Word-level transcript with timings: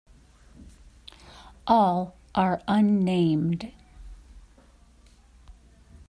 All 1.67 2.13
are 2.33 2.63
unnamed. 2.67 3.71